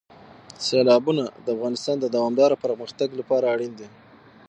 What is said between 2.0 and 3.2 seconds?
دوامداره پرمختګ